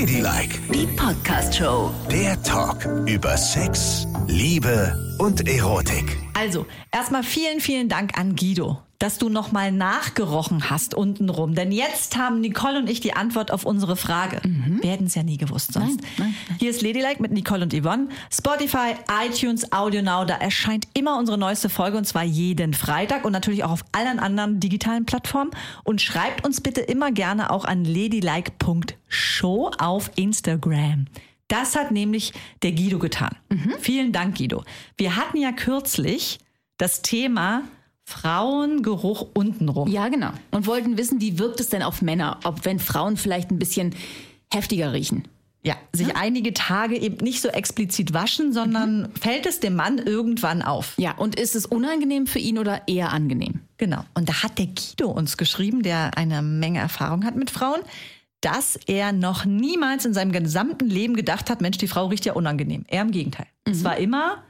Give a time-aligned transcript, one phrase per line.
[0.00, 1.90] Ladylike, Die Podcast-Show.
[2.10, 6.18] der Talk über Sex, Liebe und Erotik.
[6.34, 11.54] Also, erstmal vielen, vielen Dank an Guido, dass du nochmal nachgerochen hast untenrum.
[11.54, 14.40] Denn jetzt haben Nicole und ich die Antwort auf unsere Frage.
[14.80, 16.00] Wir hätten es ja nie gewusst sonst.
[16.00, 16.56] Nein, nein, nein.
[16.58, 18.08] Hier ist Ladylike mit Nicole und Yvonne.
[18.30, 18.94] Spotify,
[19.26, 23.64] iTunes, Audio Now, da erscheint immer unsere neueste Folge und zwar jeden Freitag und natürlich
[23.64, 25.50] auch auf allen anderen digitalen Plattformen.
[25.84, 31.06] Und schreibt uns bitte immer gerne auch an ladylike.show auf Instagram.
[31.48, 33.36] Das hat nämlich der Guido getan.
[33.80, 34.64] Vielen Dank, Guido.
[34.96, 36.38] Wir hatten ja kürzlich
[36.78, 37.62] das Thema
[38.06, 39.88] Frauengeruch untenrum.
[39.88, 40.30] Ja, genau.
[40.52, 42.38] Und wollten wissen, wie wirkt es denn auf Männer?
[42.44, 43.96] Ob wenn Frauen vielleicht ein bisschen
[44.52, 45.26] heftiger riechen.
[45.64, 50.62] Ja, sich einige Tage eben nicht so explizit waschen, sondern fällt es dem Mann irgendwann
[50.62, 50.94] auf.
[50.96, 53.62] Ja, und ist es unangenehm für ihn oder eher angenehm?
[53.76, 54.04] Genau.
[54.14, 57.80] Und da hat der Guido uns geschrieben, der eine Menge Erfahrung hat mit Frauen,
[58.40, 62.34] dass er noch niemals in seinem gesamten Leben gedacht hat, Mensch, die Frau riecht ja
[62.34, 62.84] unangenehm.
[62.86, 63.46] Er im Gegenteil.
[63.64, 64.44] Es war immer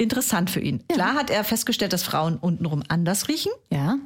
[0.00, 0.82] interessant für ihn.
[0.88, 3.98] Klar hat er festgestellt, dass Frauen untenrum anders riechen, Ja.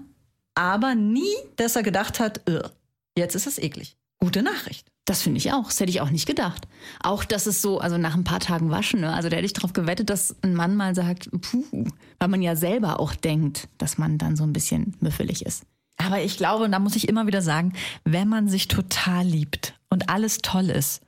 [0.54, 2.70] aber nie, dass er gedacht hat, "Ugh,
[3.16, 3.96] jetzt ist es eklig.
[4.20, 4.86] Gute Nachricht.
[5.06, 5.64] Das finde ich auch.
[5.66, 6.66] Das hätte ich auch nicht gedacht.
[7.02, 9.12] Auch, dass es so, also nach ein paar Tagen waschen, ne?
[9.12, 11.84] also da hätte ich darauf gewettet, dass ein Mann mal sagt, puh,
[12.18, 15.64] weil man ja selber auch denkt, dass man dann so ein bisschen müffelig ist.
[15.98, 19.74] Aber ich glaube, und da muss ich immer wieder sagen, wenn man sich total liebt
[19.90, 21.02] und alles toll ist,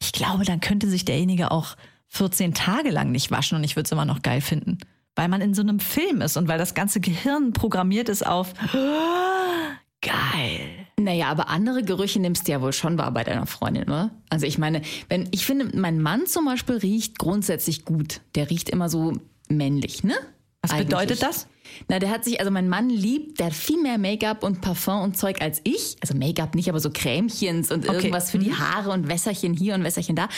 [0.00, 1.76] ich glaube, dann könnte sich derjenige auch
[2.12, 4.78] 14 Tage lang nicht waschen und ich würde es immer noch geil finden.
[5.14, 8.52] Weil man in so einem Film ist und weil das ganze Gehirn programmiert ist auf
[10.02, 10.68] geil.
[10.98, 14.10] Naja, aber andere Gerüche nimmst du ja wohl schon wahr bei deiner Freundin, oder?
[14.28, 18.20] Also ich meine, wenn ich finde, mein Mann zum Beispiel riecht grundsätzlich gut.
[18.34, 19.14] Der riecht immer so
[19.48, 20.14] männlich, ne?
[20.60, 20.88] Was Eigentlich.
[20.88, 21.46] bedeutet das?
[21.88, 25.02] Na, der hat sich, also mein Mann liebt, der hat viel mehr Make-up und Parfum
[25.02, 25.96] und Zeug als ich.
[26.00, 27.96] Also Make-up nicht, aber so Cremechens und Okay.
[27.96, 30.28] irgendwas für die Haare und Wässerchen hier und Wässerchen da.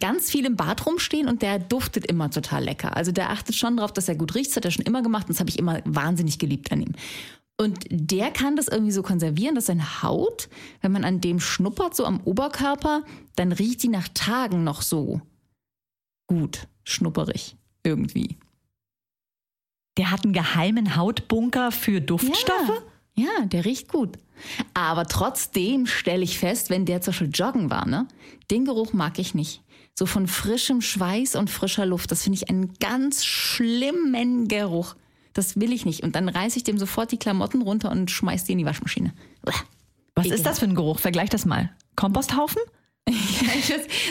[0.00, 2.96] Ganz viel im Bad rumstehen und der duftet immer total lecker.
[2.96, 4.50] Also der achtet schon drauf, dass er gut riecht.
[4.50, 6.92] Das hat er schon immer gemacht und das habe ich immer wahnsinnig geliebt an ihm.
[7.56, 10.48] Und der kann das irgendwie so konservieren, dass seine Haut,
[10.80, 13.04] wenn man an dem schnuppert, so am Oberkörper,
[13.36, 15.20] dann riecht die nach Tagen noch so
[16.26, 18.38] gut, schnupperig irgendwie.
[19.96, 22.82] Der hat einen geheimen Hautbunker für Duftstoffe?
[23.14, 24.18] Ja, ja, der riecht gut.
[24.74, 28.08] Aber trotzdem stelle ich fest, wenn der zum Beispiel joggen war, ne,
[28.50, 29.62] den Geruch mag ich nicht.
[29.96, 34.96] So von frischem Schweiß und frischer Luft, das finde ich einen ganz schlimmen Geruch.
[35.34, 36.02] Das will ich nicht.
[36.02, 39.12] Und dann reiße ich dem sofort die Klamotten runter und schmeiß die in die Waschmaschine.
[40.16, 40.98] Was ist das für ein Geruch?
[40.98, 41.70] Vergleich das mal.
[41.96, 42.62] Komposthaufen?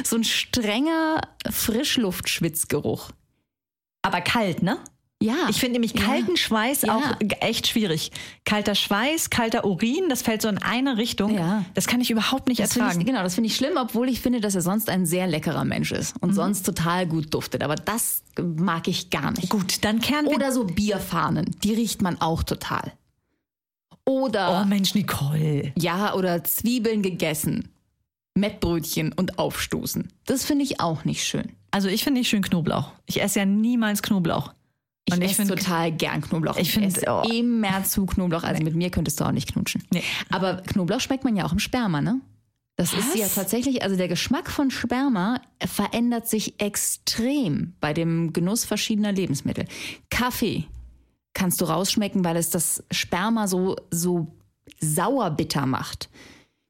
[0.04, 3.12] so ein strenger Frischluftschwitzgeruch.
[4.02, 4.80] Aber kalt, ne?
[5.24, 5.48] Ja.
[5.50, 6.02] Ich finde nämlich Ja.
[6.06, 6.98] kalten Schweiß Ja.
[6.98, 7.04] auch
[7.40, 8.12] echt schwierig.
[8.44, 11.34] Kalter Schweiß, kalter Urin, das fällt so in eine Richtung.
[11.34, 11.64] Ja.
[11.76, 13.00] Das kann ich überhaupt nicht Das ertragen.
[13.00, 15.64] ich, genau, das finde ich schlimm, obwohl ich finde, dass er sonst ein sehr leckerer
[15.64, 17.64] Mensch ist und sonst total gut duftet.
[17.64, 19.50] Aber das mag ich gar nicht.
[19.50, 20.34] Gut, dann kehren wir.
[20.36, 22.92] Oder so Bierfahnen, die riecht man auch total.
[24.06, 25.72] Oder oh Mensch, Nicole.
[25.78, 27.70] ja, oder Zwiebeln gegessen,
[28.36, 30.10] Mettbrötchen und aufstoßen.
[30.26, 31.54] Das finde ich auch nicht schön.
[31.72, 32.92] Also ich finde nicht schön Knoblauch.
[33.06, 34.54] Ich esse ja niemals Knoblauch.
[35.06, 36.58] Ich, ich esse total gern Knoblauch.
[36.58, 37.24] Ich find, esse oh.
[37.30, 38.44] immer zu Knoblauch.
[38.44, 39.84] Also mit mir könntest du auch nicht knutschen.
[39.92, 40.04] Nee.
[40.30, 42.22] Aber Knoblauch schmeckt man ja auch im Sperma, ne?
[42.76, 43.16] Das ist Was?
[43.16, 49.66] ja tatsächlich, also der Geschmack von Sperma verändert sich extrem bei dem Genuss verschiedener Lebensmittel.
[50.10, 50.66] Kaffee
[51.34, 54.28] kannst du rausschmecken, weil es das Sperma so, so
[54.80, 56.10] sauerbitter macht.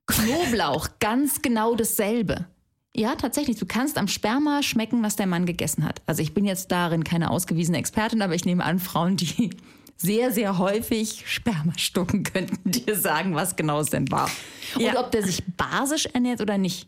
[0.08, 2.48] Knoblauch, ganz genau dasselbe.
[2.96, 3.58] Ja, tatsächlich.
[3.58, 6.02] Du kannst am Sperma schmecken, was der Mann gegessen hat.
[6.06, 9.50] Also ich bin jetzt darin keine ausgewiesene Expertin, aber ich nehme an, Frauen, die
[9.98, 14.30] sehr, sehr häufig Sperma stucken, könnten dir sagen, was genau es denn war.
[14.76, 15.00] Und Ja.
[15.00, 16.88] ob der sich basisch ernährt oder nicht.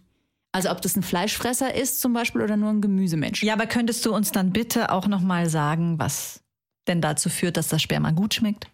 [0.52, 3.44] Also ob das ein Fleischfresser ist zum Beispiel oder nur ein Gemüsemensch.
[3.44, 6.42] Ja, aber könntest du uns dann bitte auch nochmal sagen, was
[6.88, 8.68] denn dazu führt, dass das Sperma gut schmeckt?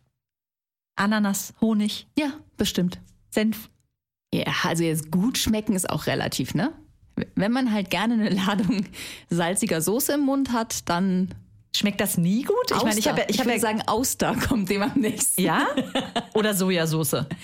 [0.96, 3.00] Ananas, Honig, ja bestimmt.
[3.32, 3.70] Senf.
[4.34, 6.74] Ja, also jetzt gut schmecken ist auch relativ, ne?
[7.36, 8.86] Wenn man halt gerne eine Ladung
[9.30, 11.30] salziger Soße im Mund hat, dann
[11.74, 12.56] Schmeckt das nie gut?
[12.70, 15.00] Ich meine, ich habe ja, ich ich habe würde ja, sagen, Auster kommt dem am
[15.00, 15.42] nächsten.
[15.42, 15.68] ja?
[16.34, 17.26] Oder Sojasauce.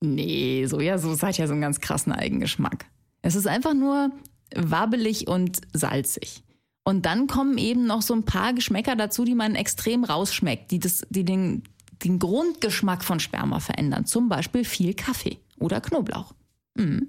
[0.00, 2.86] Nee, Sojasauce hat ja so einen ganz krassen Eigengeschmack.
[3.20, 4.12] Es ist einfach nur
[4.54, 6.44] wabbelig und salzig.
[6.84, 10.78] Und dann kommen eben noch so ein paar Geschmäcker dazu, die man extrem rausschmeckt, die,
[10.78, 11.64] das, die den,
[12.04, 14.06] den Grundgeschmack von Sperma verändern.
[14.06, 16.32] Zum Beispiel viel Kaffee oder Knoblauch.
[16.76, 17.08] Mhm.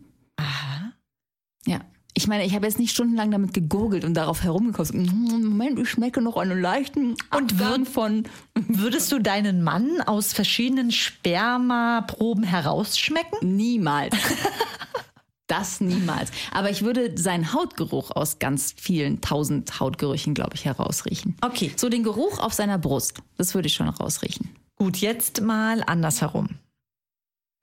[1.66, 1.82] Ja.
[2.16, 4.98] Ich meine, ich habe jetzt nicht stundenlang damit gegurgelt und darauf herumgekostet.
[4.98, 8.24] "Mm, Moment, ich schmecke noch einen leichten Und Abgang von.
[8.56, 13.56] Würdest du deinen Mann aus verschiedenen Spermaproben herausschmecken?
[13.56, 14.16] Niemals.
[15.48, 16.32] das niemals.
[16.52, 21.36] Aber ich würde seinen Hautgeruch aus ganz vielen tausend Hautgerüchen, glaube ich, herausriechen.
[21.42, 21.72] Okay.
[21.76, 24.50] So den Geruch auf seiner Brust, das würde ich schon rausriechen.
[24.76, 26.50] Gut, jetzt mal andersherum.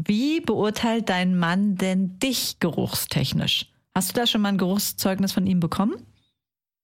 [0.02, 3.66] Wie beurteilt dein Mann denn dich geruchstechnisch?
[3.96, 5.94] Hast du da schon mal ein Geruchszeugnis von ihm bekommen?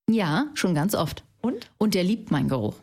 [0.09, 1.25] Ja, schon ganz oft.
[1.43, 1.71] Und?
[1.77, 2.77] Und er liebt meinen Geruch.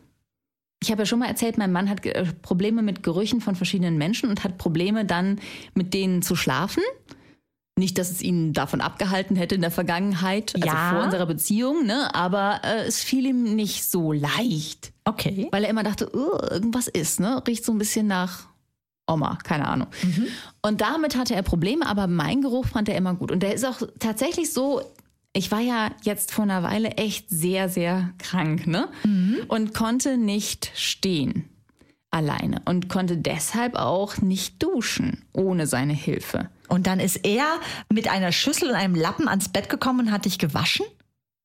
[0.80, 3.98] Ich habe ja schon mal erzählt, mein Mann hat äh, Probleme mit Gerüchen von verschiedenen
[3.98, 5.40] Menschen und hat Probleme dann
[5.74, 6.84] mit denen zu schlafen.
[7.76, 10.90] Nicht, dass es ihn davon abgehalten hätte in der Vergangenheit, also Ja.
[10.90, 12.14] vor unserer Beziehung, ne?
[12.14, 15.48] aber äh, es fiel ihm nicht so leicht, Okay.
[15.50, 17.42] weil er immer dachte, "Oh, irgendwas ist, ne?
[17.48, 18.46] riecht so ein bisschen nach
[19.10, 19.88] Oma, keine Ahnung.
[20.62, 23.32] Und damit hatte er Probleme, aber mein Geruch fand er immer gut.
[23.32, 24.82] Und der ist auch tatsächlich so,
[25.32, 28.88] ich war ja jetzt vor einer Weile echt sehr, sehr krank, ne?
[29.48, 31.48] Und konnte nicht stehen
[32.10, 36.48] alleine und konnte deshalb auch nicht duschen ohne seine Hilfe.
[36.68, 37.44] Und dann ist er
[37.88, 40.86] mit einer Schüssel und einem Lappen ans Bett gekommen und hat dich gewaschen?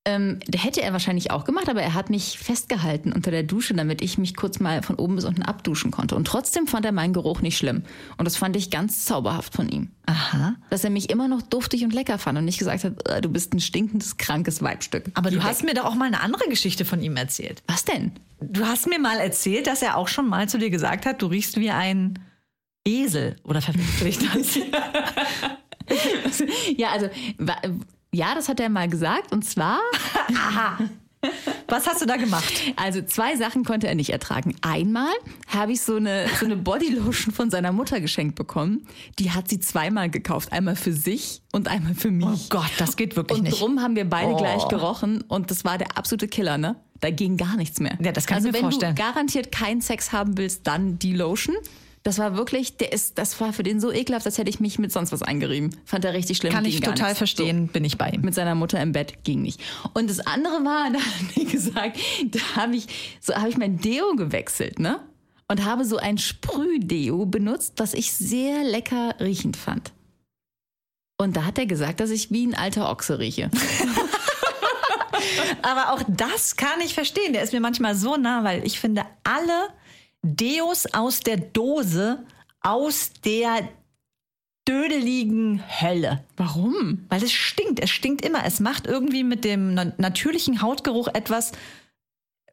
[0.07, 4.04] Ähm, hätte er wahrscheinlich auch gemacht, aber er hat mich festgehalten unter der Dusche, damit
[4.04, 6.16] ich mich kurz mal von oben bis unten abduschen konnte.
[6.16, 7.81] Und trotzdem fand er meinen Geruch nicht schlimm.
[8.18, 9.90] Und das fand ich ganz zauberhaft von ihm.
[10.06, 10.56] Aha.
[10.69, 13.30] Dass er mich immer noch duftig und lecker fand und nicht gesagt hat, "Äh, du
[13.30, 15.06] bist ein stinkendes, krankes Weibstück.
[15.16, 17.63] Aber du hast weg." mir doch auch mal eine andere Geschichte von ihm erzählt.
[17.68, 18.12] Was denn?
[18.42, 21.25] Du hast mir mal erzählt, dass er auch schon mal zu dir gesagt hat, du
[21.25, 22.19] riechst wie ein
[22.86, 23.38] Esel.
[23.44, 24.60] Oder verwechsel ich das?
[26.78, 27.10] Ja, also,
[28.15, 29.31] ja, das hat er mal gesagt.
[29.31, 29.79] Und zwar,
[31.67, 32.53] Was hast du da gemacht?
[32.75, 34.56] also zwei Sachen konnte er nicht ertragen.
[34.62, 35.12] Einmal
[35.47, 38.85] habe ich so eine, so eine Bodylotion von seiner Mutter geschenkt bekommen.
[39.17, 40.51] Die hat sie zweimal gekauft.
[40.51, 42.27] Einmal für sich und einmal für mich.
[42.27, 43.59] Oh Gott, das geht wirklich Und nicht.
[43.59, 44.38] drum haben wir beide Oh.
[44.38, 46.75] gleich gerochen und das war der absolute Killer, ne?
[47.00, 47.97] Da ging gar nichts mehr.
[48.01, 48.95] Ja, das kann ich also mir wenn vorstellen.
[48.95, 51.56] du garantiert keinen Sex haben willst, dann die Lotion.
[52.06, 54.78] Das war wirklich, der ist, das war für den so ekelhaft, als hätte ich mich
[54.78, 55.75] mit sonst was eingerieben.
[55.86, 56.54] Fand er richtig schlimm.
[56.54, 57.18] Kann ging ich total nichts.
[57.18, 58.22] verstehen, bin ich bei ihm.
[58.22, 59.60] So, mit seiner Mutter im Bett ging nicht.
[59.96, 61.98] Und das andere war, da hat er gesagt,
[62.30, 65.00] da habe ich, so habe ich mein Deo gewechselt, ne?
[65.48, 69.92] Und habe so ein Sprühdeo benutzt, das ich sehr lecker riechend fand.
[71.18, 73.50] Und da hat er gesagt, dass ich wie ein alter Ochse rieche.
[75.63, 77.34] Aber auch das kann ich verstehen.
[77.34, 79.69] Der ist mir manchmal so nah, weil ich finde alle
[80.25, 82.25] Deos aus der Dose
[82.62, 83.69] aus der
[84.68, 86.24] dödeligen Hölle.
[86.36, 87.06] Warum?
[87.10, 87.80] Weil es stinkt.
[87.80, 88.44] Es stinkt immer.
[88.44, 91.51] Es macht irgendwie mit dem na natürlichen Hautgeruch etwas,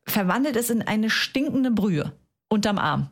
[0.05, 2.13] verwandelt es in eine stinkende Brühe
[2.51, 3.09] unterm Arm.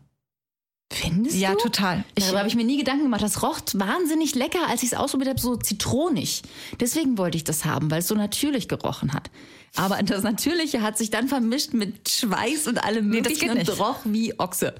[0.93, 1.59] Findest Ja, du?
[1.59, 2.05] total.
[2.17, 3.23] Ich, Darüber habe ich mir nie Gedanken gemacht.
[3.23, 6.43] Das roch wahnsinnig lecker, als ich es ausprobiert habe, so zitronig.
[6.81, 9.31] Deswegen wollte ich das haben, weil es so natürlich gerochen hat.
[9.77, 13.69] Aber das Natürliche hat sich dann vermischt mit Schweiß und allem Nee, das Möglichen geht
[13.69, 13.71] nicht.
[13.71, 14.75] und roch wie Ochse.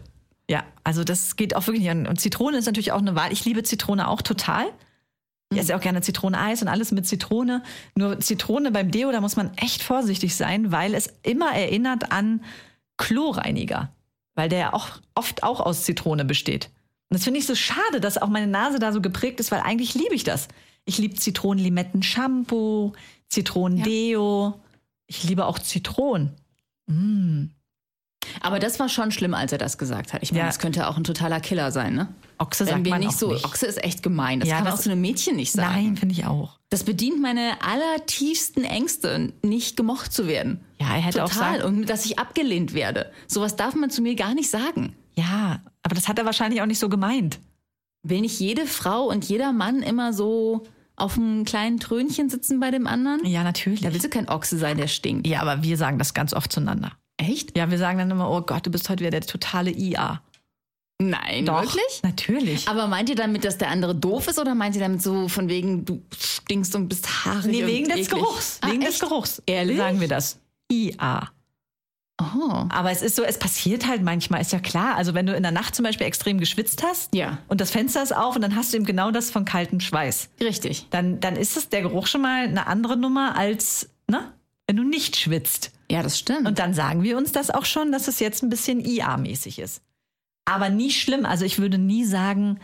[0.49, 1.93] ja, also das geht auch wirklich nicht.
[1.93, 3.33] Und- Und Zitrone ist natürlich auch eine Wahl.
[3.33, 4.67] Ich liebe Zitrone auch total.
[5.53, 7.63] Ich esse auch gerne Zitrone-Eis und alles mit Zitrone.
[7.97, 12.45] Nur Zitrone beim Deo, da muss man echt vorsichtig sein, weil es immer erinnert an
[12.99, 13.93] Chlorreiniger.
[14.41, 16.71] Weil der ja auch oft auch aus Zitrone besteht.
[17.11, 19.61] Und das finde ich so schade, dass auch meine Nase da so geprägt ist, weil
[19.61, 20.49] eigentlich liebe ich das.
[20.87, 22.93] Ich liebe Zitronen-Limetten-Shampoo,
[23.29, 24.59] Zitronen-Deo.
[25.07, 26.31] Ich liebe auch Zitronen.
[28.41, 30.23] Aber das war schon schlimm, als er das gesagt hat.
[30.23, 30.47] Ich meine, Ja.
[30.47, 32.09] das könnte auch ein totaler Killer sein, ne?
[32.39, 33.45] Ochse sagt man nicht auch so, nicht.
[33.45, 34.41] Ochse ist echt gemein.
[34.41, 35.75] Das Ja, kann das- auch zu einem Mädchen nicht sagen.
[35.85, 36.59] Nein, finde ich auch.
[36.71, 40.61] Das bedient meine allertiefsten Ängste, nicht gemocht zu werden.
[40.81, 41.60] Ja, er hätte auch Total.
[41.60, 43.13] sagen- Und dass ich abgelehnt werde.
[43.27, 44.94] Sowas darf man zu mir gar nicht sagen.
[45.15, 47.39] Ja, aber das hat er wahrscheinlich auch nicht so gemeint.
[48.03, 50.63] Will nicht jede Frau und jeder Mann immer so
[50.96, 53.25] auf einem kleinen Trönchen sitzen bei dem anderen?
[53.27, 53.82] Ja, natürlich.
[53.82, 55.27] Da willst du kein Ochse sein, der stinkt.
[55.27, 56.93] Ja, aber wir sagen das ganz oft zueinander.
[57.19, 57.56] Echt?
[57.58, 60.22] Ja, wir sagen dann immer, oh Gott, du bist heute wieder der totale IA.
[61.03, 62.01] Nein, Doch, wirklich?
[62.03, 62.69] Natürlich.
[62.69, 65.49] Aber meint ihr damit, dass der andere doof ist oder meint ihr damit so von
[65.49, 67.46] wegen, du stinkst und bist haarig?
[67.46, 68.08] nee, wegen des eklig?
[68.10, 68.58] Geruchs.
[68.60, 69.01] Ah, wegen des echt?
[69.01, 69.43] Geruchs.
[69.46, 69.79] Ehrlich?
[69.79, 70.39] Sagen wir das.
[70.70, 71.31] IA.
[72.20, 72.67] Oh.
[72.69, 74.94] Aber es ist so, es passiert halt manchmal, ist ja klar.
[74.96, 77.39] Also wenn du in der Nacht zum Beispiel extrem geschwitzt hast Ja.
[77.48, 80.29] und das Fenster ist auf und dann hast du eben genau das von kaltem Schweiß.
[80.41, 80.86] Richtig.
[80.91, 84.32] Dann, dann ist es der Geruch schon mal eine andere Nummer als, ne?
[84.67, 85.72] Wenn du nicht schwitzt.
[85.91, 86.46] Ja, das stimmt.
[86.46, 89.82] Und dann sagen wir uns das auch schon, dass es jetzt ein bisschen IA-mäßig ist.
[90.44, 91.24] Aber nie schlimm.
[91.27, 92.60] Also ich würde nie sagen,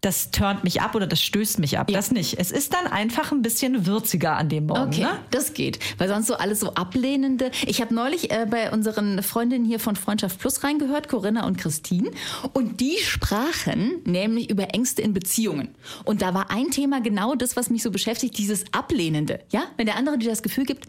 [0.00, 1.90] das turnt mich ab oder das stößt mich ab.
[1.90, 1.96] Ja.
[1.98, 2.38] Das nicht.
[2.38, 4.88] Es ist dann einfach ein bisschen würziger an dem Morgen.
[4.88, 5.10] Okay, Ne?
[5.30, 5.78] das geht.
[5.98, 7.50] Weil sonst so alles so ablehnende.
[7.66, 12.10] Ich habe neulich äh, bei unseren Freundinnen hier von Freundschaft Plus reingehört, Corinna und Christine.
[12.52, 15.68] Und die sprachen nämlich über Ängste in Beziehungen.
[16.04, 19.40] Und da war ein Thema genau das, was mich so beschäftigt, dieses Ablehnende.
[19.50, 20.86] Ja, wenn der andere dir das Gefühl gibt,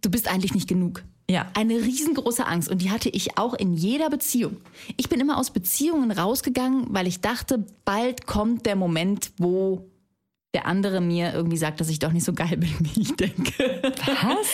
[0.00, 1.02] du bist eigentlich nicht genug.
[1.30, 1.48] Ja.
[1.54, 4.56] Eine riesengroße Angst und die hatte ich auch in jeder Beziehung.
[4.96, 9.88] Ich bin immer aus Beziehungen rausgegangen, weil ich dachte, bald kommt der Moment, wo
[10.54, 13.80] der andere mir irgendwie sagt, dass ich doch nicht so geil bin, wie ich denke.
[14.06, 14.48] Was?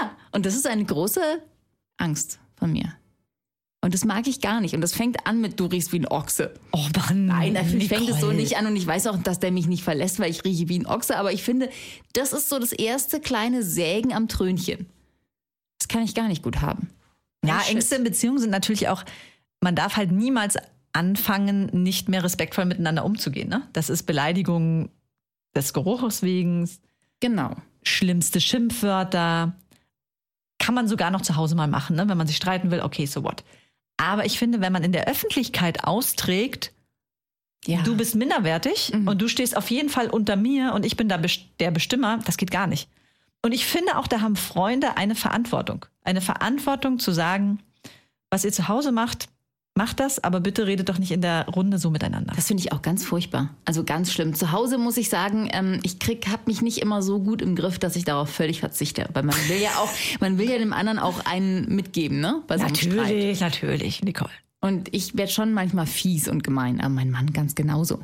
[0.00, 1.20] Ja, und das ist eine große
[1.98, 2.94] Angst von mir.
[3.84, 4.74] Und das mag ich gar nicht.
[4.74, 6.54] Und das fängt an mit, du riechst wie ein Ochse.
[6.70, 7.26] Oh Mann.
[7.26, 8.66] Nein, natürlich fängt es so nicht an.
[8.66, 11.16] Und ich weiß auch, dass der mich nicht verlässt, weil ich rieche wie ein Ochse.
[11.16, 11.68] Aber ich finde,
[12.12, 14.86] das ist so das erste kleine Sägen am Trönchen.
[15.80, 16.90] Das kann ich gar nicht gut haben.
[17.44, 17.74] Ja, Shit.
[17.74, 19.02] Ängste in Beziehungen sind natürlich auch,
[19.60, 20.56] man darf halt niemals
[20.92, 23.48] anfangen, nicht mehr respektvoll miteinander umzugehen.
[23.48, 23.66] Ne?
[23.72, 24.90] Das ist Beleidigung
[25.56, 26.70] des Geruches wegen,
[27.18, 27.56] Genau.
[27.82, 29.56] schlimmste Schimpfwörter.
[30.60, 32.08] Kann man sogar noch zu Hause mal machen, ne?
[32.08, 33.42] wenn man sich streiten will, okay, so what.
[33.96, 36.72] Aber ich finde, wenn man in der Öffentlichkeit austrägt,
[37.66, 37.82] Ja.
[37.82, 39.06] du bist minderwertig Mhm.
[39.08, 41.18] und du stehst auf jeden Fall unter mir und ich bin da
[41.60, 42.88] der Bestimmer, das geht gar nicht.
[43.44, 45.86] Und ich finde auch, da haben Freunde eine Verantwortung.
[46.04, 47.60] Eine Verantwortung zu sagen,
[48.30, 49.28] was ihr zu Hause macht,
[49.74, 52.32] macht das, aber bitte redet doch nicht in der Runde so miteinander.
[52.36, 53.50] Das finde ich auch ganz furchtbar.
[53.64, 54.34] Also ganz schlimm.
[54.34, 57.56] Zu Hause muss ich sagen, ähm, ich krieg, habe mich nicht immer so gut im
[57.56, 59.08] Griff, dass ich darauf völlig verzichte.
[59.14, 62.42] Weil man will ja auch, man will ja dem anderen auch einen mitgeben, ne?
[62.46, 62.64] Bei so.
[62.64, 64.30] Natürlich, natürlich, Nicole.
[64.60, 67.98] Und ich werde schon manchmal fies und gemein, aber mein Mann ganz genauso.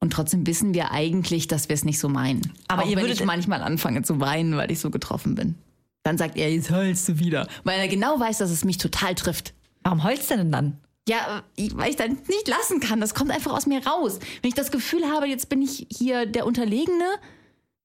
[0.00, 2.52] Und trotzdem wissen wir eigentlich, dass wir es nicht so meinen.
[2.68, 5.54] Aber auch ihr würdet- ich manchmal anfange zu weinen, weil ich so getroffen bin.
[6.02, 7.46] Dann sagt er, jetzt heulst du wieder.
[7.62, 9.54] Weil er genau weiß, dass es mich total trifft.
[9.84, 10.76] Warum heulst du denn dann?
[11.08, 13.00] Ja, ich- weil ich dann nicht lassen kann.
[13.00, 14.18] Das kommt einfach aus mir raus.
[14.40, 17.04] Wenn ich das Gefühl habe, jetzt bin ich hier der Unterlegene,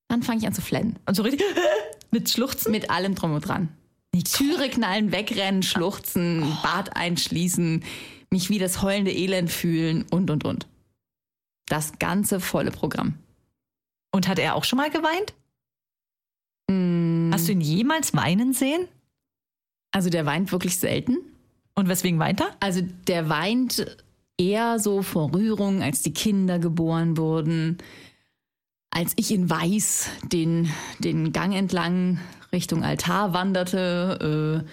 [0.08, 0.98] dann fange ich an zu flennen.
[1.06, 1.44] Und so richtig
[2.12, 2.72] mit Schluchzen?
[2.72, 3.70] Mit allem drum und dran.
[4.34, 7.84] Türe knallen, wegrennen, schluchzen, Bad einschließen,
[8.32, 10.66] mich wie das heulende Elend fühlen und, und, und.
[11.68, 13.16] Das ganze volle Programm.
[14.12, 15.34] Und hat er auch schon mal geweint?
[16.70, 18.88] Mm, Hast du ihn jemals weinen sehen?
[19.92, 21.18] Also der weint wirklich selten.
[21.78, 22.50] Und weswegen weint er?
[22.60, 23.98] Also der weint
[24.36, 27.78] eher so vor Rührung, als die Kinder geboren wurden,
[28.90, 32.20] als ich in Weiß den, den Gang entlang
[32.52, 34.64] Richtung Altar wanderte.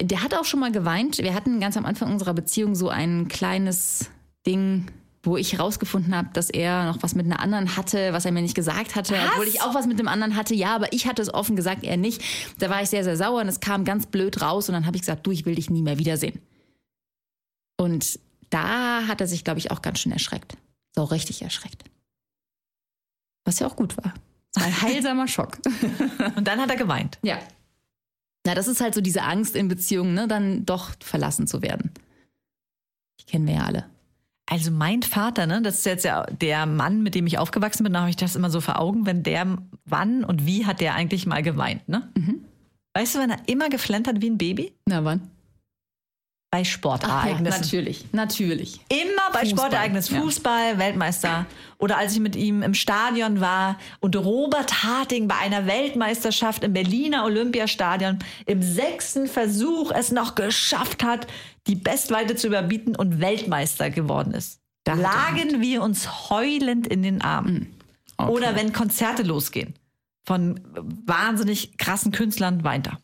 [0.00, 1.18] Äh, der hat auch schon mal geweint.
[1.18, 4.10] Wir hatten ganz am Anfang unserer Beziehung so ein kleines
[4.46, 4.86] Ding,
[5.22, 8.40] wo ich rausgefunden habe, dass er noch was mit einer anderen hatte, was er mir
[8.40, 9.32] nicht gesagt hatte, Was?
[9.32, 10.54] obwohl ich auch was mit dem anderen hatte.
[10.54, 12.22] Ja, aber ich hatte es offen gesagt, er nicht.
[12.58, 14.96] Da war ich sehr, sehr sauer und es kam ganz blöd raus und dann habe
[14.96, 16.40] ich gesagt, du, ich will dich nie mehr wiedersehen.
[17.76, 20.56] Und da hat er sich, glaube ich, auch ganz schön erschreckt.
[20.94, 21.84] So richtig erschreckt.
[23.44, 24.14] Was ja auch gut war.
[24.56, 25.58] Ein heilsamer Schock.
[26.36, 27.18] Und dann hat er geweint.
[27.22, 27.38] Ja.
[28.44, 31.92] Na, das ist halt so diese Angst in Beziehungen, ne, dann doch verlassen zu werden.
[33.20, 33.88] Die kennen wir ja alle.
[34.50, 37.92] Also mein Vater, ne, das ist jetzt ja der Mann, mit dem ich aufgewachsen bin,
[37.92, 40.96] da habe ich das immer so vor Augen, wenn der, wann und wie hat der
[40.96, 42.10] eigentlich mal geweint, ne?
[42.92, 44.72] Weißt du, wenn er immer geflennt wie ein Baby?
[44.86, 45.30] Na wann?
[46.52, 47.60] Bei ja, Sportereignissen.
[47.60, 48.80] natürlich, natürlich.
[48.88, 50.20] Immer bei Fußball, Sportereignissen, ja.
[50.20, 51.46] Fußball, Weltmeister.
[51.78, 56.72] Oder als ich mit ihm im Stadion war und Robert Harting bei einer Weltmeisterschaft im
[56.72, 61.28] Berliner Olympiastadion im sechsten Versuch es noch geschafft hat,
[61.68, 64.58] die Bestweite zu überbieten und Weltmeister geworden ist.
[64.82, 67.76] Da lagen wir uns heulend in den Armen.
[68.16, 68.28] Okay.
[68.28, 69.74] Oder wenn Konzerte losgehen
[70.24, 70.60] von
[71.06, 72.98] wahnsinnig krassen Künstlern, weint er.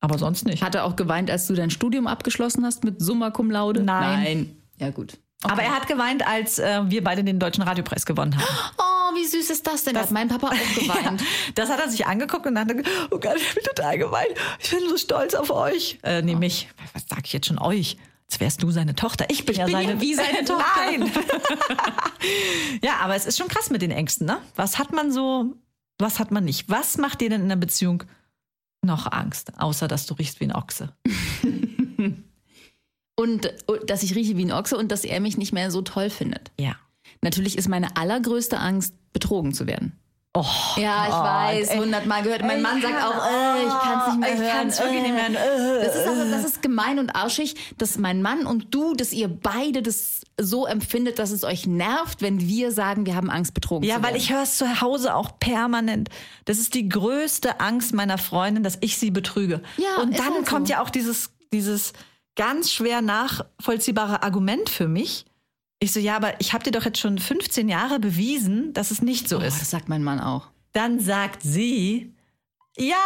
[0.00, 0.62] Aber sonst nicht.
[0.62, 3.82] Hat er auch geweint, als du dein Studium abgeschlossen hast mit Summa Cum Laude?
[3.82, 4.22] Nein.
[4.22, 4.56] Nein.
[4.78, 5.18] Ja, gut.
[5.42, 8.44] Aber er hat geweint, als äh, wir beide den Deutschen Radiopreis gewonnen haben.
[8.78, 9.94] Oh, wie süß ist das denn?
[9.94, 11.22] Da hat mein Papa auch geweint.
[11.54, 13.98] Das hat er sich angeguckt und dann hat er gesagt, oh Gott, ich bin total
[13.98, 14.34] geweint.
[14.58, 15.98] Ich bin so stolz auf euch.
[16.02, 16.68] Äh, nee, mich.
[16.92, 17.96] Was sag ich jetzt schon euch?
[18.26, 19.26] Als wärst du seine Tochter.
[19.28, 20.64] Ich bin ja bin seine ja wie seine Tochter.
[20.76, 21.10] Nein.
[22.82, 24.38] ja, aber es ist schon krass mit den Ängsten, ne?
[24.56, 25.56] Was hat man so,
[25.98, 26.68] was hat man nicht?
[26.68, 28.04] Was macht dir denn in der Beziehung
[28.82, 30.94] noch Angst, außer dass du riechst wie ein Ochse?
[33.20, 35.82] Und, und dass ich rieche wie ein Ochse und dass er mich nicht mehr so
[35.82, 36.52] toll findet.
[36.58, 36.76] Ja.
[37.20, 39.99] Natürlich ist meine allergrößte Angst, betrogen zu werden.
[40.32, 40.44] Oh,
[40.76, 42.42] Ja, ich Gott, weiß, hundertmal gehört.
[42.42, 44.50] Mein Mann sagt auch, äh, ich kann es nicht mehr Ich hören.
[44.52, 45.34] kann's wirklich nicht mehr hören.
[45.82, 45.84] Äh.
[45.84, 49.26] Das ist, also, das ist gemein und arschig, dass mein Mann und du, dass ihr
[49.26, 53.84] beide das so empfindet, dass es euch nervt, wenn wir sagen, wir haben Angst, betrogen
[53.88, 54.22] Ja, zu weil werden.
[54.22, 56.10] ich höre es zu Hause auch permanent.
[56.44, 59.60] Das ist die größte Angst meiner Freundin, dass ich sie betrüge.
[59.78, 60.54] Ja, und dann halt so.
[60.54, 61.92] kommt ja auch dieses, dieses
[62.36, 65.24] ganz schwer nachvollziehbare Argument für mich.
[65.82, 69.00] Ich so, ja, aber ich habe dir doch jetzt schon 15 Jahre bewiesen, dass es
[69.00, 69.60] nicht so Oh, ist.
[69.60, 70.48] das sagt mein Mann auch.
[70.72, 72.14] Dann sagt sie,
[72.76, 72.96] ja,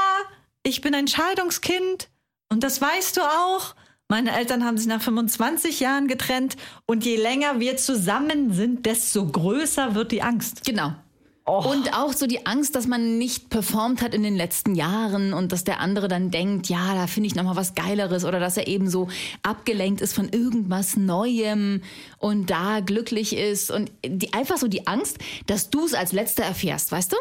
[0.65, 2.09] ich bin ein Scheidungskind
[2.51, 3.75] und das weißt du auch.
[4.09, 9.25] Meine Eltern haben sich nach 25 Jahren getrennt und je länger wir zusammen sind, desto
[9.27, 10.65] größer wird die Angst.
[10.65, 10.95] Genau.
[11.45, 15.53] Und auch so die Angst, dass man nicht performt hat in den letzten Jahren und
[15.53, 18.57] dass der andere dann denkt, ja, da finde ich noch mal was Geileres oder dass
[18.57, 19.09] er eben so
[19.43, 21.83] abgelenkt ist von irgendwas Neuem
[22.19, 26.45] und da glücklich ist und die, einfach so die Angst, dass du es als Letzter
[26.45, 27.17] erfährst, weißt du?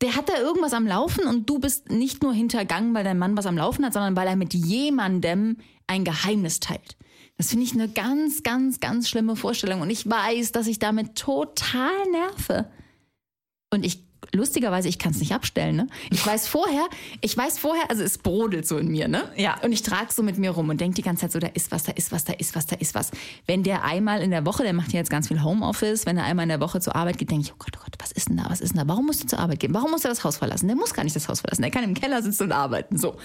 [0.00, 3.36] Der hat da irgendwas am Laufen und du bist nicht nur hintergangen, weil dein Mann
[3.36, 6.96] was am Laufen hat, sondern weil er mit jemandem ein Geheimnis teilt.
[7.36, 11.16] Das finde ich eine ganz, ganz, ganz schlimme Vorstellung und ich weiß, dass ich damit
[11.16, 12.70] total nerve.
[13.70, 15.86] Und ich, lustigerweise, ich kann es nicht abstellen, ne?
[16.10, 16.86] Ich weiß vorher,
[17.20, 19.30] ich weiß vorher, also es brodelt so in mir, ne?
[19.36, 19.60] Ja.
[19.62, 21.70] Und ich trage so mit mir rum und denke die ganze Zeit so, da ist
[21.70, 23.10] was, da ist was, da ist was, da ist was.
[23.46, 26.24] Wenn der einmal in der Woche, der macht ja jetzt ganz viel Homeoffice, wenn er
[26.24, 28.30] einmal in der Woche zur Arbeit geht, denke ich, oh Gott, oh Gott, was ist
[28.30, 28.88] denn da, was ist denn da?
[28.88, 29.74] Warum musst du zur Arbeit gehen?
[29.74, 30.66] Warum muss er das Haus verlassen?
[30.66, 33.16] Der muss gar nicht das Haus verlassen, der kann im Keller sitzen und arbeiten, so.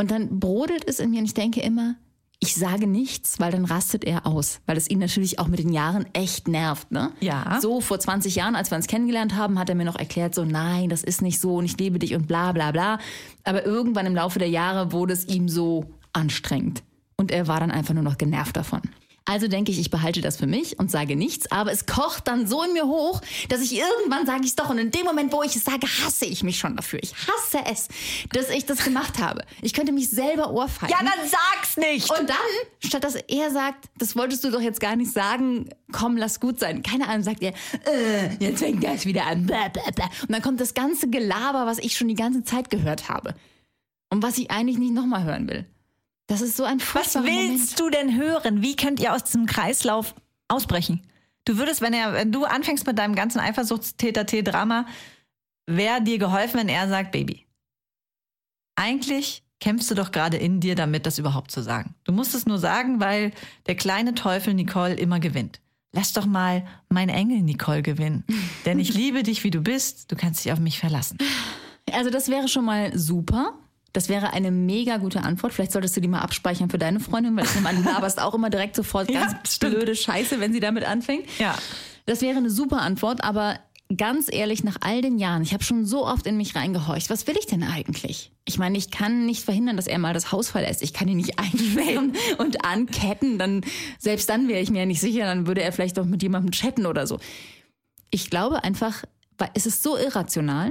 [0.00, 1.96] Und dann brodelt es in mir und ich denke immer,
[2.40, 5.72] ich sage nichts, weil dann rastet er aus, weil es ihn natürlich auch mit den
[5.72, 7.10] Jahren echt nervt, ne?
[7.20, 7.58] Ja.
[7.60, 10.44] So vor 20 Jahren, als wir uns kennengelernt haben, hat er mir noch erklärt, so
[10.44, 12.98] nein, das ist nicht so und ich liebe dich und bla bla bla.
[13.42, 16.84] Aber irgendwann im Laufe der Jahre wurde es ihm so anstrengend
[17.16, 18.82] und er war dann einfach nur noch genervt davon.
[19.28, 22.46] Also denke ich, ich behalte das für mich und sage nichts, aber es kocht dann
[22.46, 23.20] so in mir hoch,
[23.50, 25.86] dass ich irgendwann sage ich es doch und in dem Moment, wo ich es sage,
[25.86, 26.98] hasse ich mich schon dafür.
[27.02, 27.88] Ich hasse es,
[28.32, 29.42] dass ich das gemacht habe.
[29.60, 30.96] Ich könnte mich selber ohrfeigen.
[30.98, 32.10] Ja, dann sag's nicht.
[32.10, 32.36] Und dann,
[32.82, 36.58] statt dass er sagt, das wolltest du doch jetzt gar nicht sagen, komm, lass gut
[36.58, 36.82] sein.
[36.82, 37.52] Keine Ahnung, sagt er,
[37.84, 39.44] äh, jetzt fängt das wieder an.
[39.44, 40.08] Blah, blah, blah.
[40.22, 43.34] Und dann kommt das ganze Gelaber, was ich schon die ganze Zeit gehört habe.
[44.08, 45.66] Und was ich eigentlich nicht nochmal hören will.
[46.28, 48.62] Das ist so ein Was willst du denn hören?
[48.62, 50.14] Wie könnt ihr aus diesem Kreislauf
[50.46, 51.02] ausbrechen?
[51.46, 54.86] Du würdest, wenn er, wenn du anfängst mit deinem ganzen Eifersuchtstäter-T-Drama,
[55.66, 57.46] wäre dir geholfen, wenn er sagt, Baby,
[58.76, 61.94] eigentlich kämpfst du doch gerade in dir damit, das überhaupt zu sagen.
[62.04, 63.32] Du musst es nur sagen, weil
[63.66, 65.60] der kleine Teufel Nicole immer gewinnt.
[65.92, 68.24] Lass doch mal mein Engel Nicole gewinnen.
[68.66, 70.12] Denn ich liebe dich, wie du bist.
[70.12, 71.16] Du kannst dich auf mich verlassen.
[71.90, 73.54] Also das wäre schon mal super.
[73.98, 75.52] Das wäre eine mega gute Antwort.
[75.52, 78.22] Vielleicht solltest du die mal abspeichern für deine Freundin, weil ich nehme an, du laberst
[78.22, 79.74] auch immer direkt sofort Ja, ganz stimmt.
[79.74, 81.24] blöde Scheiße, wenn sie damit anfängt.
[81.40, 81.58] Ja.
[82.06, 83.58] Das wäre eine super Antwort, aber
[83.96, 87.10] ganz ehrlich, nach all den Jahren, ich habe schon so oft in mich reingehorcht.
[87.10, 88.30] Was will ich denn eigentlich?
[88.44, 90.80] Ich meine, ich kann nicht verhindern, dass er mal das Haus verlässt.
[90.82, 93.36] Ich kann ihn nicht einsperren und anketten.
[93.36, 93.62] Dann,
[93.98, 96.52] selbst dann wäre ich mir ja nicht sicher, dann würde er vielleicht doch mit jemandem
[96.52, 97.18] chatten oder so.
[98.10, 99.02] Ich glaube einfach,
[99.38, 100.70] weil es ist so irrational,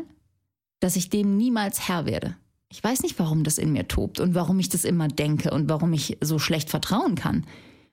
[0.79, 2.37] dass ich dem niemals Herr werde.
[2.69, 5.69] Ich weiß nicht, warum das in mir tobt und warum ich das immer denke und
[5.69, 7.45] warum ich so schlecht vertrauen kann.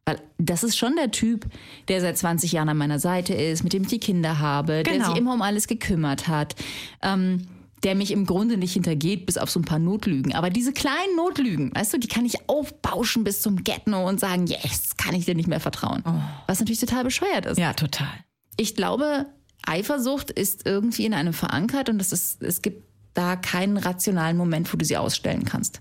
[0.04, 1.46] Weil das ist schon der Typ,
[1.88, 4.94] der seit 20 Jahren an meiner Seite ist, mit dem ich die Kinder habe, der
[4.94, 5.08] Genau.
[5.10, 6.56] sich immer um alles gekümmert hat,
[7.02, 7.46] ähm,
[7.84, 10.34] der mich im Grunde nicht hintergeht, bis auf so ein paar Notlügen.
[10.34, 14.46] Aber diese kleinen Notlügen, weißt du, die kann ich aufbauschen bis zum Get-No und sagen,
[14.46, 16.02] yes, kann ich dir nicht mehr vertrauen.
[16.46, 17.58] Was natürlich total bescheuert ist.
[17.58, 18.08] Ja, total.
[18.56, 19.26] Ich glaube,
[19.66, 22.84] Eifersucht ist irgendwie in einem verankert und es, ist, es gibt
[23.14, 25.80] da keinen rationalen Moment, wo du sie ausstellen kannst.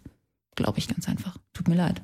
[0.55, 1.37] Glaube ich ganz einfach.
[1.53, 2.01] Tut mir leid.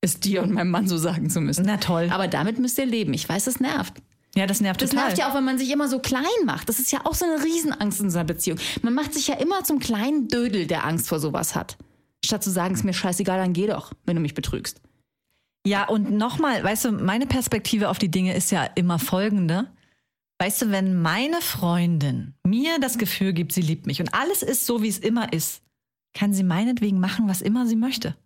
[0.00, 1.64] Es dir und meinem Mann so sagen zu müssen.
[1.66, 2.08] Na toll.
[2.12, 3.12] Aber damit müsst ihr leben.
[3.14, 3.94] Ich weiß, das nervt.
[4.34, 5.06] Ja, das nervt Das total.
[5.06, 6.68] nervt ja auch, wenn man sich immer so klein macht.
[6.68, 8.58] Das ist ja auch so eine Riesenangst in so einer Beziehung.
[8.82, 11.76] Man macht sich ja immer zum kleinen Dödel, der Angst vor sowas hat.
[12.24, 14.80] Statt zu sagen, ist mir scheißegal, dann geh doch, wenn du mich betrügst.
[15.66, 19.66] Ja, und nochmal, weißt du, meine Perspektive auf die Dinge ist ja immer folgende.
[20.40, 24.66] Weißt du, wenn meine Freundin mir das Gefühl gibt, sie liebt mich und alles ist
[24.66, 25.62] so, wie es immer ist,
[26.14, 28.16] kann sie meinetwegen machen, was immer sie möchte.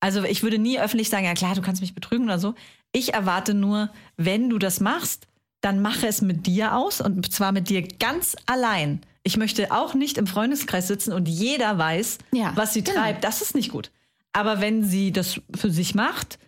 [0.00, 2.54] Also ich würde nie öffentlich sagen, ja klar, du kannst mich betrügen oder so.
[2.92, 5.26] Ich erwarte nur, wenn du das machst,
[5.60, 9.00] dann mache es mit dir aus und zwar mit dir ganz allein.
[9.24, 12.98] Ich möchte auch nicht im Freundeskreis sitzen und jeder weiß, Ja, was sie genau.
[13.00, 13.24] treibt.
[13.24, 13.90] Das ist nicht gut.
[14.32, 16.38] Aber wenn sie das für sich macht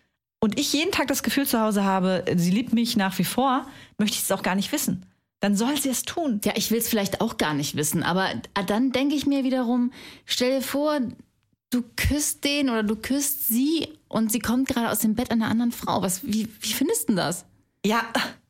[0.40, 3.66] und ich jeden Tag das Gefühl zu Hause habe, sie liebt mich nach wie vor,
[3.98, 5.07] möchte ich es auch gar nicht wissen.
[5.40, 6.40] Dann soll sie es tun.
[6.44, 8.29] Ja, ich will es vielleicht auch gar nicht wissen, aber
[8.66, 9.92] dann denke ich mir wiederum,
[10.26, 11.00] stell dir vor,
[11.70, 15.48] du küsst den oder du küsst sie und sie kommt gerade aus dem Bett einer
[15.48, 16.03] anderen Frau.
[16.03, 17.44] Was, wie, wie findest du das?
[17.85, 18.03] Ja,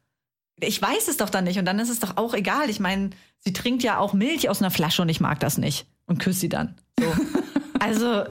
[0.60, 2.70] ich weiß es doch dann nicht und dann ist es doch auch egal.
[2.70, 5.86] Ich meine, sie trinkt ja auch Milch aus einer Flasche und ich mag das nicht
[6.06, 6.76] und küsst sie dann.
[6.98, 7.12] So.
[7.78, 8.24] also,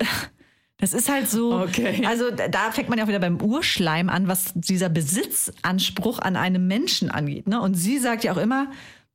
[0.80, 1.60] das ist halt so.
[1.62, 2.04] Okay.
[2.06, 6.68] Also, da- fängt man ja auch wieder beim Urschleim an, was dieser Besitzanspruch an einem
[6.68, 7.48] Menschen angeht.
[7.48, 7.62] Ne?
[7.62, 8.68] Und sie sagt ja auch immer,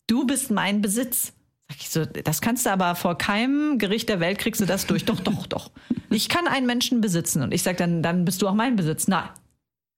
[0.07, 1.33] du bist mein Besitz.
[1.69, 4.87] Sag ich so, das kannst du aber vor keinem Gericht der Welt kriegst du das
[4.87, 5.05] durch.
[5.07, 5.71] Doch, doch, doch.
[6.11, 7.43] Ich kann einen Menschen besitzen.
[7.43, 9.09] Und ich sag dann, dann bist du auch mein Besitz.
[9.09, 9.29] Nein,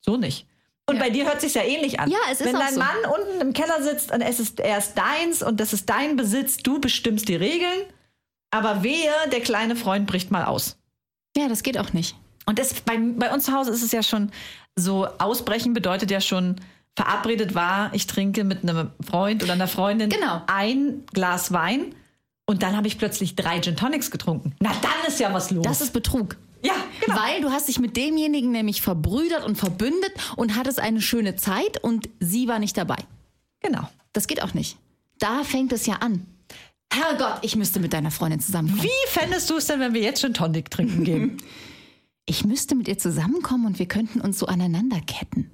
[0.01, 0.47] so nicht.
[0.89, 1.03] Und Ja.
[1.03, 2.09] bei dir hört sich ja ähnlich an.
[2.09, 2.79] Ja, es ist Wenn dein so.
[2.79, 6.15] Mann unten im Keller sitzt und es ist, er ist deins und das ist dein
[6.15, 7.81] Besitz, du bestimmst die Regeln,
[8.53, 10.79] aber wehe, der kleine Freund bricht mal aus.
[11.37, 12.17] Ja, das geht auch nicht.
[12.47, 14.31] Und das, bei, bei uns zu Hause ist es ja schon
[14.77, 16.57] so, ausbrechen bedeutet ja schon
[16.95, 20.43] verabredet war, ich trinke mit einem Freund oder einer Freundin Genau.
[20.47, 21.95] ein Glas Wein
[22.47, 24.55] und dann habe ich plötzlich drei Gin Tonics getrunken.
[24.61, 25.65] Na, dann ist ja was los.
[25.65, 26.37] Das ist Betrug.
[26.63, 26.73] ja,
[27.05, 27.19] genau.
[27.19, 31.83] Weil du hast dich mit demjenigen nämlich verbrüdert und verbündet und hattest eine schöne Zeit
[31.83, 32.97] und sie war nicht dabei.
[33.61, 33.89] genau.
[34.15, 34.79] Das geht auch nicht.
[35.19, 36.27] Da fängt es ja an.
[36.93, 38.83] Herrgott, ich müsste mit deiner Freundin zusammenkommen.
[38.83, 41.37] Wie fändest du es denn, wenn wir jetzt Gin Tonic trinken gehen?
[42.29, 45.49] Ich müsste mit ihr zusammenkommen und wir könnten uns so aneinander ketten.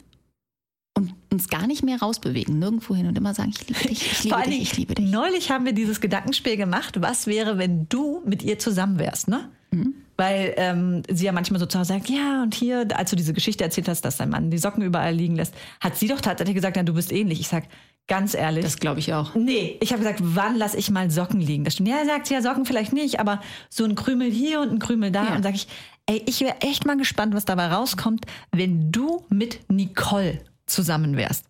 [0.95, 4.25] Und uns gar nicht mehr rausbewegen, nirgendwo hin und immer sagen, ich liebe dich, ich
[4.25, 5.11] liebe dich, ich liebe dich.
[5.11, 9.51] Neulich haben wir dieses Gedankenspiel gemacht, was wäre, wenn du mit ihr zusammen wärst, ne?
[9.71, 9.95] Mhm.
[10.17, 13.33] Weil ähm, sie ja manchmal so zu Hause sagt, ja, und hier, als du diese
[13.33, 16.55] Geschichte erzählt hast, dass dein Mann die Socken überall liegen lässt, hat sie doch tatsächlich
[16.55, 17.41] gesagt, ja, du bist ähnlich.
[17.41, 17.65] Ich sag,
[18.09, 18.65] ganz ehrlich.
[18.65, 19.35] Das glaube ich auch.
[19.35, 21.65] Nee, ich habe gesagt, wann lasse ich mal Socken liegen?
[21.65, 21.89] Das stimmt.
[21.89, 25.11] Ja, sagt sie ja, Socken vielleicht nicht, aber so ein Krümel hier und ein Krümel
[25.11, 25.25] da.
[25.25, 25.37] Ja.
[25.37, 25.69] Und sage ich,
[26.07, 31.47] ey, ich wäre echt mal gespannt, was dabei rauskommt, wenn du mit Nicole zusammen wärst.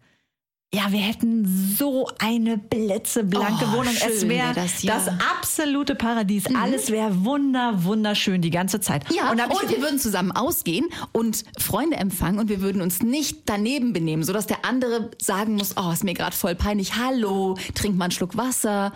[0.75, 1.45] Ja, wir hätten
[1.77, 3.93] so eine blitzeblanke Oh, Wohnung.
[3.95, 4.95] es wäre wär das, ja.
[4.95, 5.05] Mhm.
[5.05, 6.45] das absolute Paradies.
[6.55, 9.05] Alles wäre wunder, wunderschön die ganze Zeit.
[9.13, 13.41] Ja, und, und, wir würden zusammen ausgehen und Freunde empfangen und wir würden uns nicht
[13.45, 17.99] daneben benehmen, sodass der andere sagen muss, oh, ist mir gerade voll peinlich, hallo, trink
[17.99, 18.95] mal einen Schluck Wasser.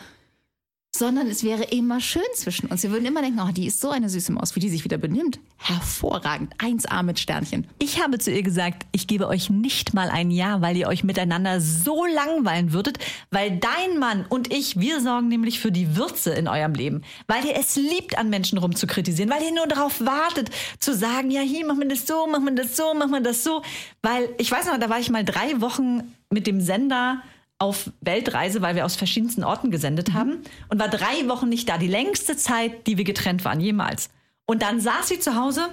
[0.98, 2.82] Sondern es wäre immer schön zwischen uns.
[2.82, 4.96] Wir würden immer denken, oh, die ist so eine süße Maus, wie die sich wieder
[4.96, 5.38] benimmt.
[5.59, 6.54] Hervorragend.
[6.56, 7.66] 1A mit Sternchen.
[7.78, 11.04] Ich habe zu ihr gesagt, ich gebe euch nicht mal ein Jahr, weil ihr euch
[11.04, 12.98] miteinander so langweilen würdet,
[13.30, 17.44] weil dein Mann und ich, wir sorgen nämlich für die Würze in eurem Leben, weil
[17.44, 21.66] ihr es liebt, an Menschen rumzukritisieren, weil ihr nur darauf wartet, zu sagen, ja, hier,
[21.66, 23.61] machen wir das so, machen wir das so, machen wir das so,
[24.00, 27.22] weil ich weiß noch, da war ich mal drei Wochen mit dem Sender
[27.59, 30.38] auf Weltreise, weil wir aus verschiedensten Orten gesendet haben
[30.69, 34.11] und war drei Wochen nicht da, die längste Zeit, die wir getrennt waren, jemals.
[34.47, 35.71] Und dann saß sie zu Hause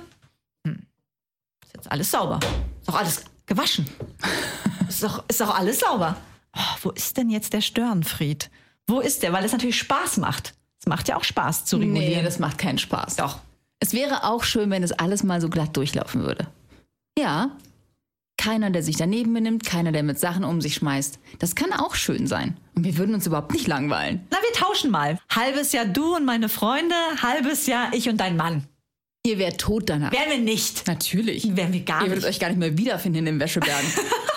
[1.73, 2.39] ist jetzt alles sauber.
[2.79, 3.87] Ist doch alles gewaschen.
[4.89, 6.17] ist, doch, ist doch alles sauber.
[6.55, 8.49] Oh, wo ist denn jetzt der Störenfried?
[8.87, 9.33] Wo ist der?
[9.33, 10.53] Weil es natürlich Spaß macht.
[10.79, 12.17] Es macht ja auch Spaß zu regulieren.
[12.17, 13.15] Nee, das macht keinen Spaß.
[13.15, 13.39] Doch.
[13.79, 16.47] Es wäre auch schön, wenn es alles mal so glatt durchlaufen würde.
[17.17, 17.51] Ja.
[18.43, 21.17] Keiner, der sich daneben benimmt, keiner, der mit Sachen um sich schmeißt.
[21.39, 22.57] Das kann auch schön sein.
[22.75, 24.27] Und wir würden uns überhaupt nicht langweilen.
[24.31, 25.17] Na, wir tauschen mal.
[25.33, 28.67] Halbes Jahr du und meine Freunde, halbes Jahr ich und dein Mann.
[29.25, 30.11] Ihr wärt tot danach.
[30.11, 30.85] Wären wir nicht.
[30.87, 31.55] Natürlich.
[31.55, 32.33] Wären wir gar Ihr würdet nicht.
[32.33, 33.87] euch gar nicht mehr wiederfinden in den Wäschebergen.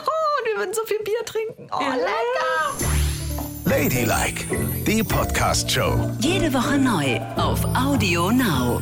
[0.09, 1.69] Oh, und wir würden so viel Bier trinken.
[1.73, 2.87] Oh, lecker.
[3.65, 4.45] Ladylike,
[4.87, 6.13] die Podcast-Show.
[6.21, 8.81] Jede Woche neu auf Audio Now.